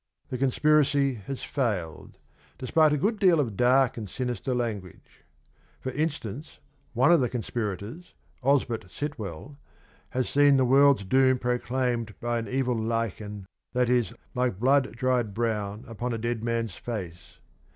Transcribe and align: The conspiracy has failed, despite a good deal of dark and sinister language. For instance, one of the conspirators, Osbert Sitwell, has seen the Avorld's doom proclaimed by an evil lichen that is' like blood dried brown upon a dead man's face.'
The 0.29 0.37
conspiracy 0.39 1.13
has 1.27 1.43
failed, 1.43 2.17
despite 2.57 2.91
a 2.91 2.97
good 2.97 3.19
deal 3.19 3.39
of 3.39 3.55
dark 3.55 3.97
and 3.97 4.09
sinister 4.09 4.55
language. 4.55 5.23
For 5.79 5.91
instance, 5.91 6.57
one 6.93 7.11
of 7.11 7.21
the 7.21 7.29
conspirators, 7.29 8.15
Osbert 8.41 8.89
Sitwell, 8.89 9.59
has 10.09 10.27
seen 10.27 10.57
the 10.57 10.65
Avorld's 10.65 11.05
doom 11.05 11.37
proclaimed 11.37 12.19
by 12.19 12.39
an 12.39 12.47
evil 12.47 12.75
lichen 12.75 13.45
that 13.73 13.91
is' 13.91 14.11
like 14.33 14.57
blood 14.59 14.95
dried 14.95 15.35
brown 15.35 15.83
upon 15.87 16.13
a 16.13 16.17
dead 16.17 16.43
man's 16.43 16.73
face.' 16.75 17.37